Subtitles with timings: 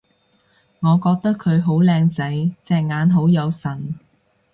[0.79, 2.23] 我覺得佢好靚仔！
[2.63, 3.99] 隻眼好有神